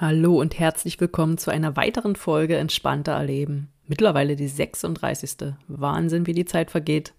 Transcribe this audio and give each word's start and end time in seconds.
Hallo 0.00 0.38
und 0.38 0.56
herzlich 0.56 1.00
willkommen 1.00 1.38
zu 1.38 1.50
einer 1.50 1.74
weiteren 1.74 2.14
Folge 2.14 2.56
Entspannter 2.56 3.14
Erleben. 3.14 3.72
Mittlerweile 3.88 4.36
die 4.36 4.46
36. 4.46 5.54
Wahnsinn, 5.66 6.24
wie 6.28 6.34
die 6.34 6.44
Zeit 6.44 6.70
vergeht. 6.70 7.14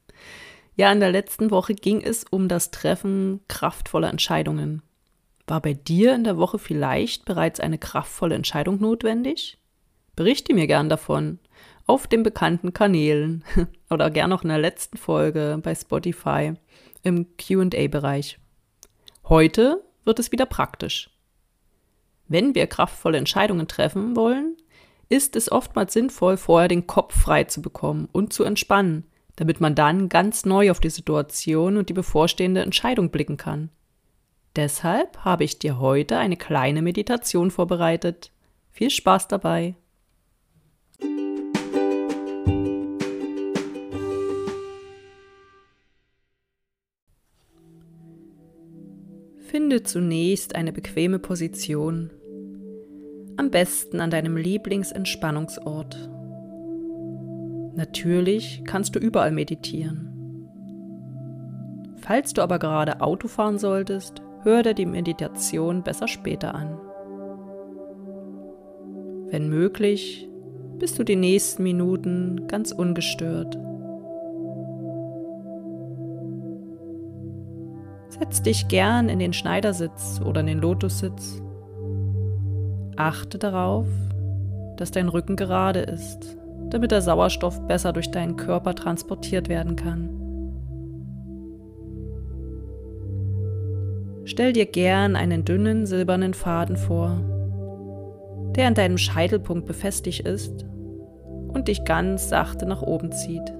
Ja, 0.78 0.90
in 0.90 1.02
der 1.02 1.12
letzten 1.12 1.52
Woche 1.52 1.76
ging 1.76 2.00
es 2.02 2.24
um 2.24 2.48
das 2.48 2.72
Treffen 2.72 3.42
kraftvoller 3.50 4.10
Entscheidungen. 4.10 4.82
War 5.46 5.60
bei 5.60 5.74
dir 5.74 6.16
in 6.16 6.24
der 6.24 6.38
Woche 6.38 6.58
vielleicht 6.58 7.26
bereits 7.26 7.60
eine 7.60 7.78
kraftvolle 7.78 8.36
Entscheidung 8.36 8.80
notwendig? 8.80 9.58
Berichte 10.16 10.54
mir 10.54 10.66
gern 10.66 10.88
davon 10.88 11.40
auf 11.86 12.08
den 12.08 12.24
bekannten 12.24 12.72
Kanälen 12.72 13.44
oder 13.90 14.10
gern 14.10 14.30
noch 14.30 14.44
in 14.44 14.50
der 14.50 14.58
letzten 14.58 14.96
Folge 14.96 15.60
bei 15.62 15.76
Spotify 15.76 16.54
im 17.04 17.28
QA-Bereich. 17.36 18.40
Heute 19.26 19.84
wird 20.06 20.20
es 20.20 20.32
wieder 20.32 20.46
praktisch. 20.46 21.10
Wenn 22.30 22.54
wir 22.54 22.68
kraftvolle 22.68 23.18
Entscheidungen 23.18 23.68
treffen 23.68 24.16
wollen, 24.16 24.56
ist 25.10 25.36
es 25.36 25.52
oftmals 25.52 25.94
sinnvoll, 25.94 26.38
vorher 26.38 26.68
den 26.68 26.86
Kopf 26.86 27.20
frei 27.20 27.46
zu 27.46 27.62
bekommen 27.64 28.08
und 28.12 28.32
zu 28.32 28.44
entspannen, 28.44 29.04
damit 29.36 29.60
man 29.60 29.74
dann 29.74 30.10
ganz 30.10 30.46
neu 30.46 30.70
auf 30.70 30.80
die 30.80 30.92
Situation 30.92 31.76
und 31.76 31.90
die 31.90 31.94
bevorstehende 31.94 32.62
Entscheidung 32.62 33.10
blicken 33.10 33.38
kann. 33.38 33.72
Deshalb 34.56 35.26
habe 35.26 35.44
ich 35.44 35.58
dir 35.58 35.80
heute 35.80 36.20
eine 36.20 36.38
kleine 36.38 36.84
Meditation 36.84 37.50
vorbereitet. 37.50 38.32
Viel 38.70 38.92
Spaß 38.92 39.28
dabei! 39.28 39.76
Finde 49.40 49.82
zunächst 49.82 50.54
eine 50.54 50.72
bequeme 50.72 51.18
Position 51.18 52.12
am 53.40 53.52
besten 53.52 54.02
an 54.02 54.12
deinem 54.12 54.36
Lieblingsentspannungsort. 54.36 56.10
Natürlich 57.74 58.64
kannst 58.66 58.96
du 58.96 59.00
überall 59.00 59.32
meditieren. 59.32 60.10
Falls 62.02 62.34
du 62.34 62.42
aber 62.42 62.60
gerade 62.60 63.00
Auto 63.00 63.30
fahren 63.30 63.58
solltest, 63.58 64.22
hör 64.44 64.62
dir 64.62 64.74
die 64.74 64.86
Meditation 64.86 65.84
besser 65.84 66.10
später 66.10 66.54
an. 66.54 66.78
Wenn 69.30 69.48
möglich, 69.48 70.28
bist 70.78 71.00
du 71.00 71.06
die 71.06 71.16
nächsten 71.16 71.64
Minuten 71.64 72.46
ganz 72.48 72.74
ungestört. 72.74 73.58
Setz 78.10 78.42
dich 78.42 78.68
gern 78.68 79.08
in 79.08 79.20
den 79.20 79.32
Schneidersitz 79.32 80.20
oder 80.26 80.42
in 80.42 80.48
den 80.48 80.60
Lotussitz 80.60 81.42
Achte 83.00 83.38
darauf, 83.38 83.88
dass 84.76 84.92
dein 84.92 85.08
Rücken 85.08 85.38
gerade 85.38 85.80
ist, 85.80 86.38
damit 86.70 86.92
der 86.92 87.02
Sauerstoff 87.02 87.66
besser 87.66 87.94
durch 87.94 88.12
deinen 88.12 88.36
Körper 88.36 88.76
transportiert 88.76 89.48
werden 89.48 89.78
kann. 89.78 90.10
Stell 94.26 94.52
dir 94.52 94.66
gern 94.66 95.16
einen 95.16 95.46
dünnen 95.46 95.86
silbernen 95.86 96.34
Faden 96.34 96.76
vor, 96.76 97.22
der 98.58 98.68
an 98.68 98.74
deinem 98.74 98.98
Scheitelpunkt 98.98 99.66
befestigt 99.66 100.28
ist 100.28 100.66
und 101.48 101.70
dich 101.70 101.86
ganz 101.86 102.28
sachte 102.28 102.66
nach 102.66 102.82
oben 102.82 103.14
zieht. 103.14 103.54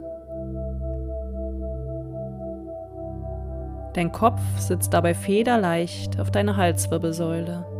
Dein 3.94 4.12
Kopf 4.12 4.42
sitzt 4.58 4.94
dabei 4.94 5.14
federleicht 5.14 6.20
auf 6.20 6.30
deiner 6.30 6.58
Halswirbelsäule. 6.58 7.79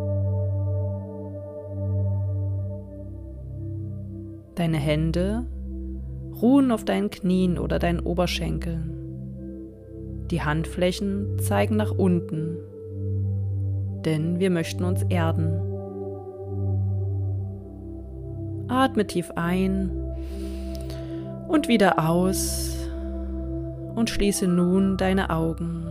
Deine 4.60 4.78
Hände 4.78 5.46
ruhen 6.42 6.74
auf 6.74 6.84
deinen 6.84 7.10
Knien 7.10 7.58
oder 7.58 7.80
deinen 7.80 8.02
Oberschenkeln. 8.02 8.94
Die 10.30 10.42
Handflächen 10.42 11.40
zeigen 11.40 11.78
nach 11.78 11.92
unten, 11.92 12.58
denn 14.04 14.42
wir 14.42 14.50
möchten 14.50 14.84
uns 14.84 15.04
erden. 15.04 15.62
Atme 18.68 19.08
tief 19.08 19.32
ein 19.38 19.92
und 21.48 21.70
wieder 21.70 22.10
aus 22.10 22.76
und 23.96 24.10
schließe 24.10 24.46
nun 24.46 24.98
deine 24.98 25.30
Augen. 25.30 25.86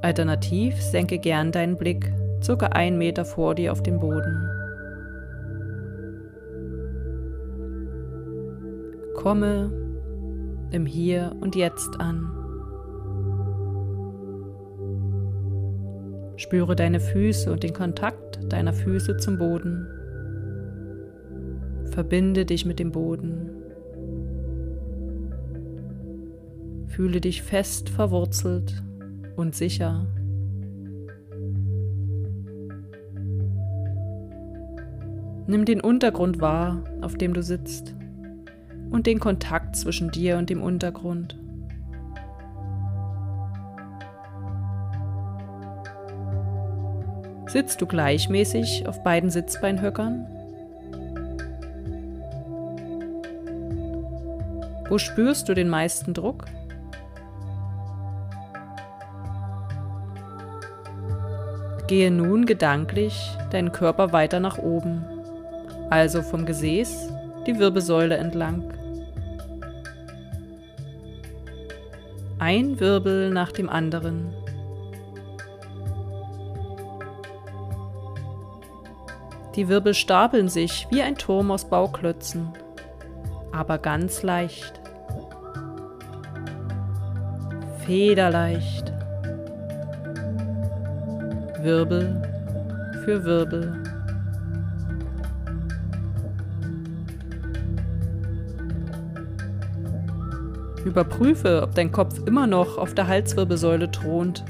Alternativ 0.00 0.80
senke 0.80 1.18
gern 1.18 1.50
deinen 1.50 1.76
Blick 1.76 2.12
circa 2.40 2.66
einen 2.66 2.98
Meter 2.98 3.24
vor 3.24 3.56
dir 3.56 3.72
auf 3.72 3.82
den 3.82 3.98
Boden. 3.98 4.53
Komme 9.24 9.72
im 10.70 10.84
Hier 10.84 11.34
und 11.40 11.56
Jetzt 11.56 11.98
an. 11.98 12.30
Spüre 16.36 16.76
deine 16.76 17.00
Füße 17.00 17.50
und 17.50 17.62
den 17.62 17.72
Kontakt 17.72 18.52
deiner 18.52 18.74
Füße 18.74 19.16
zum 19.16 19.38
Boden. 19.38 19.86
Verbinde 21.86 22.44
dich 22.44 22.66
mit 22.66 22.78
dem 22.78 22.92
Boden. 22.92 23.48
Fühle 26.88 27.22
dich 27.22 27.40
fest 27.40 27.88
verwurzelt 27.88 28.84
und 29.36 29.54
sicher. 29.54 30.06
Nimm 35.46 35.64
den 35.64 35.80
Untergrund 35.80 36.42
wahr, 36.42 36.84
auf 37.00 37.14
dem 37.14 37.32
du 37.32 37.42
sitzt 37.42 37.94
und 38.94 39.08
den 39.08 39.18
Kontakt 39.18 39.74
zwischen 39.74 40.12
dir 40.12 40.38
und 40.38 40.50
dem 40.50 40.62
Untergrund. 40.62 41.36
Sitzt 47.48 47.82
du 47.82 47.86
gleichmäßig 47.86 48.86
auf 48.86 49.02
beiden 49.02 49.30
Sitzbeinhöckern? 49.30 50.28
Wo 54.88 54.98
spürst 54.98 55.48
du 55.48 55.54
den 55.54 55.68
meisten 55.68 56.14
Druck? 56.14 56.44
Gehe 61.88 62.12
nun 62.12 62.46
gedanklich 62.46 63.36
deinen 63.50 63.72
Körper 63.72 64.12
weiter 64.12 64.38
nach 64.38 64.58
oben, 64.58 65.04
also 65.90 66.22
vom 66.22 66.46
Gesäß 66.46 67.12
die 67.48 67.58
Wirbelsäule 67.58 68.16
entlang. 68.16 68.83
Ein 72.46 72.78
Wirbel 72.78 73.30
nach 73.30 73.52
dem 73.52 73.70
anderen. 73.70 74.34
Die 79.54 79.66
Wirbel 79.70 79.94
stapeln 79.94 80.50
sich 80.50 80.86
wie 80.90 81.00
ein 81.00 81.16
Turm 81.16 81.50
aus 81.50 81.64
Bauklötzen, 81.64 82.52
aber 83.50 83.78
ganz 83.78 84.22
leicht. 84.22 84.78
Federleicht. 87.86 88.92
Wirbel 91.62 92.20
für 93.06 93.24
Wirbel. 93.24 93.93
Überprüfe, 100.84 101.62
ob 101.62 101.74
dein 101.74 101.92
Kopf 101.92 102.20
immer 102.26 102.46
noch 102.46 102.78
auf 102.78 102.94
der 102.94 103.08
Halswirbelsäule 103.08 103.90
thront, 103.90 104.44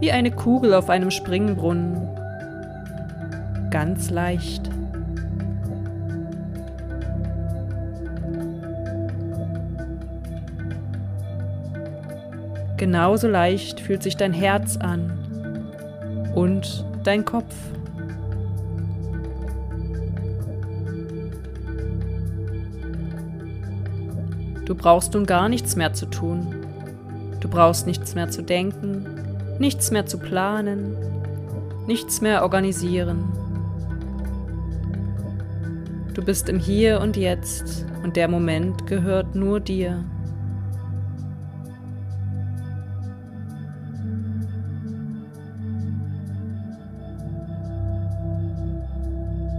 wie 0.00 0.10
eine 0.10 0.30
Kugel 0.30 0.74
auf 0.74 0.90
einem 0.90 1.10
Springbrunnen. 1.10 2.08
Ganz 3.70 4.10
leicht. 4.10 4.70
Genauso 12.76 13.28
leicht 13.28 13.80
fühlt 13.80 14.02
sich 14.02 14.16
dein 14.16 14.32
Herz 14.32 14.76
an 14.76 15.12
und 16.34 16.84
dein 17.04 17.24
Kopf. 17.24 17.54
Du 24.64 24.74
brauchst 24.74 25.12
nun 25.12 25.26
gar 25.26 25.48
nichts 25.48 25.76
mehr 25.76 25.92
zu 25.92 26.06
tun. 26.06 26.64
Du 27.40 27.48
brauchst 27.48 27.86
nichts 27.86 28.14
mehr 28.14 28.30
zu 28.30 28.42
denken, 28.42 29.06
nichts 29.58 29.90
mehr 29.90 30.06
zu 30.06 30.18
planen, 30.18 30.96
nichts 31.86 32.22
mehr 32.22 32.42
organisieren. 32.42 33.30
Du 36.14 36.24
bist 36.24 36.48
im 36.48 36.58
Hier 36.58 37.00
und 37.00 37.18
Jetzt 37.18 37.84
und 38.02 38.16
der 38.16 38.28
Moment 38.28 38.86
gehört 38.86 39.34
nur 39.34 39.60
dir. 39.60 40.02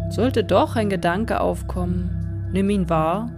Sollte 0.10 0.44
doch 0.44 0.76
ein 0.76 0.90
Gedanke 0.90 1.42
aufkommen, 1.42 2.50
nimm 2.52 2.70
ihn 2.70 2.90
wahr 2.90 3.30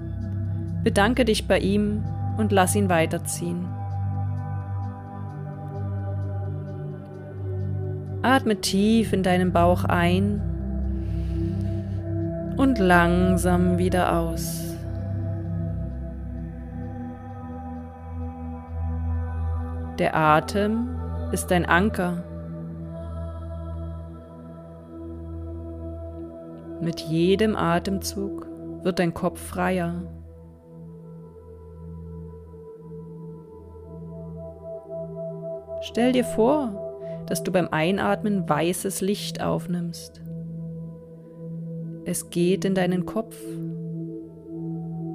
Bedanke 0.83 1.25
dich 1.25 1.47
bei 1.47 1.59
ihm 1.59 2.03
und 2.38 2.51
lass 2.51 2.75
ihn 2.75 2.89
weiterziehen. 2.89 3.65
Atme 8.21 8.59
tief 8.62 9.13
in 9.13 9.24
deinen 9.24 9.51
Bauch 9.53 9.83
ein 9.85 10.41
und 12.57 12.79
langsam 12.79 13.77
wieder 13.77 14.18
aus. 14.18 14.75
Der 20.00 20.15
Atem 20.15 20.89
ist 21.31 21.50
dein 21.51 21.65
Anker. 21.65 22.23
Mit 26.81 27.00
jedem 27.00 27.56
Atemzug 27.56 28.47
wird 28.83 29.00
dein 29.00 29.13
Kopf 29.13 29.39
freier. 29.41 30.03
Stell 35.87 36.11
dir 36.11 36.25
vor, 36.25 37.23
dass 37.27 37.43
du 37.43 37.51
beim 37.53 37.69
Einatmen 37.69 38.47
weißes 38.47 38.99
Licht 38.99 39.41
aufnimmst. 39.41 40.21
Es 42.03 42.29
geht 42.29 42.65
in 42.65 42.75
deinen 42.75 43.05
Kopf. 43.05 43.37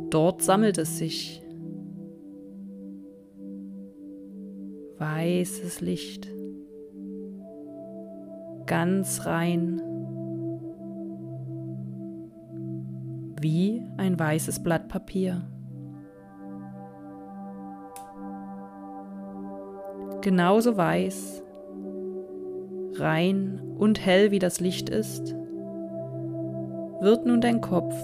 Dort 0.09 0.41
sammelt 0.41 0.79
es 0.79 0.97
sich. 0.97 1.43
Weißes 4.97 5.83
Licht. 5.83 6.29
Ganz 8.65 9.27
rein. 9.27 9.83
Wie 13.43 13.83
ein 13.99 14.19
weißes 14.19 14.63
Blatt 14.63 14.89
Papier. 14.89 15.52
Genauso 20.23 20.77
weiß, 20.77 21.43
rein 22.95 23.61
und 23.77 24.05
hell 24.05 24.31
wie 24.31 24.39
das 24.39 24.61
Licht 24.61 24.89
ist, 24.89 25.35
wird 27.01 27.27
nun 27.27 27.41
dein 27.41 27.61
Kopf. 27.61 27.95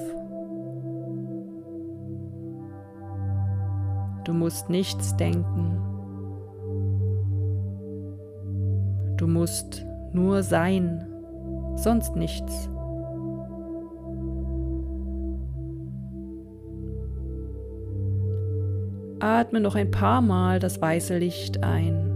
Du 4.25 4.35
musst 4.35 4.69
nichts 4.69 5.17
denken. 5.17 5.81
Du 9.17 9.27
musst 9.27 9.87
nur 10.13 10.43
sein, 10.43 11.07
sonst 11.77 12.15
nichts. 12.15 12.69
Atme 19.21 19.61
noch 19.61 19.75
ein 19.75 19.91
paar 19.91 20.21
Mal 20.21 20.61
das 20.61 20.81
weiße 20.81 21.19
Licht 21.19 21.65
ein 21.65 22.08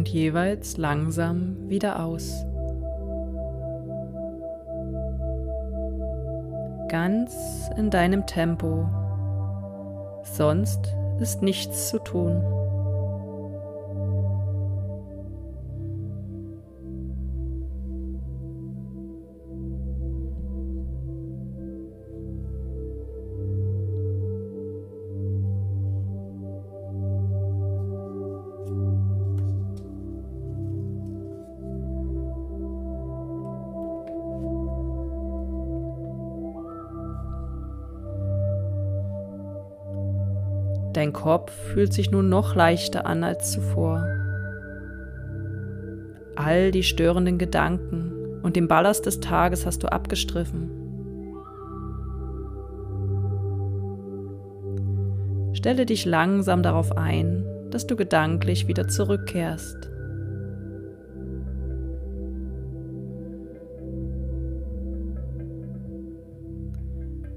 und 0.00 0.08
jeweils 0.08 0.78
langsam 0.78 1.68
wieder 1.68 2.02
aus. 2.02 2.46
Ganz 6.88 7.68
in 7.76 7.90
deinem 7.90 8.26
Tempo. 8.26 8.88
Sonst 10.22 10.96
ist 11.20 11.42
nichts 11.42 11.90
zu 11.90 11.98
tun. 11.98 12.42
Dein 40.92 41.12
Kopf 41.12 41.52
fühlt 41.72 41.92
sich 41.92 42.10
nun 42.10 42.28
noch 42.28 42.56
leichter 42.56 43.06
an 43.06 43.22
als 43.22 43.52
zuvor. 43.52 44.04
All 46.34 46.72
die 46.72 46.82
störenden 46.82 47.38
Gedanken 47.38 48.40
und 48.42 48.56
den 48.56 48.66
Ballast 48.66 49.06
des 49.06 49.20
Tages 49.20 49.66
hast 49.66 49.84
du 49.84 49.92
abgestriffen. 49.92 50.70
Stelle 55.52 55.86
dich 55.86 56.06
langsam 56.06 56.62
darauf 56.62 56.96
ein, 56.96 57.44
dass 57.70 57.86
du 57.86 57.94
gedanklich 57.94 58.66
wieder 58.66 58.88
zurückkehrst. 58.88 59.90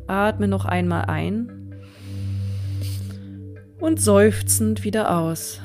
Atme 0.07 0.47
noch 0.47 0.65
einmal 0.65 1.05
ein 1.05 1.62
und 3.83 3.99
seufzend 3.99 4.85
wieder 4.85 5.13
aus. 5.13 5.59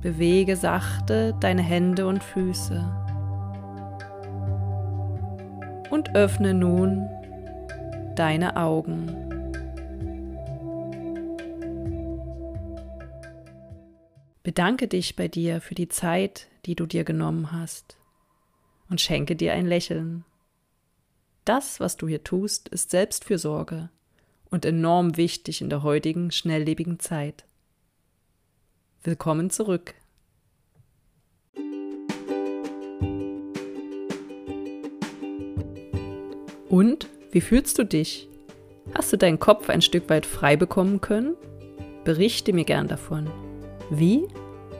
Bewege 0.00 0.54
sachte 0.54 1.34
deine 1.40 1.62
Hände 1.62 2.06
und 2.06 2.22
Füße 2.22 2.88
und 5.90 6.14
öffne 6.14 6.54
nun 6.54 7.08
deine 8.14 8.56
Augen. 8.56 9.08
Bedanke 14.44 14.86
dich 14.86 15.16
bei 15.16 15.26
dir 15.26 15.60
für 15.60 15.74
die 15.74 15.88
Zeit, 15.88 16.46
die 16.66 16.76
du 16.76 16.86
dir 16.86 17.02
genommen 17.02 17.50
hast 17.50 17.99
und 18.90 19.00
schenke 19.00 19.36
dir 19.36 19.54
ein 19.54 19.66
Lächeln. 19.66 20.24
Das, 21.44 21.80
was 21.80 21.96
du 21.96 22.06
hier 22.06 22.22
tust, 22.22 22.68
ist 22.68 22.90
Selbstfürsorge 22.90 23.88
und 24.50 24.64
enorm 24.64 25.16
wichtig 25.16 25.62
in 25.62 25.70
der 25.70 25.82
heutigen, 25.82 26.30
schnelllebigen 26.30 26.98
Zeit. 26.98 27.44
Willkommen 29.02 29.48
zurück. 29.48 29.94
Und 36.68 37.08
wie 37.32 37.40
fühlst 37.40 37.78
du 37.78 37.84
dich? 37.84 38.28
Hast 38.94 39.12
du 39.12 39.16
deinen 39.16 39.40
Kopf 39.40 39.70
ein 39.70 39.82
Stück 39.82 40.08
weit 40.10 40.26
frei 40.26 40.56
bekommen 40.56 41.00
können? 41.00 41.36
Berichte 42.04 42.52
mir 42.52 42.64
gern 42.64 42.88
davon. 42.88 43.30
Wie? 43.88 44.26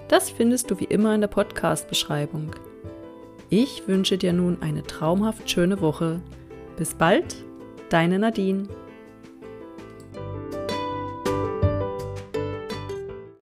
Das 0.09 0.31
findest 0.31 0.71
du 0.71 0.81
wie 0.81 0.85
immer 0.85 1.15
in 1.15 1.21
der 1.21 1.29
Podcast-Beschreibung. 1.29 2.55
Ich 3.53 3.89
wünsche 3.89 4.17
dir 4.17 4.33
nun 4.33 4.59
eine 4.63 4.85
traumhaft 4.85 5.51
schöne 5.51 5.81
Woche. 5.81 6.21
Bis 6.77 6.95
bald, 6.95 7.35
deine 7.89 8.21
Nadine. 8.21 8.69